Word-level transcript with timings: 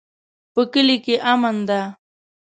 په 0.53 0.61
کلي 0.71 0.97
کې 1.05 1.15
امن 1.31 1.57
ده 1.67 1.81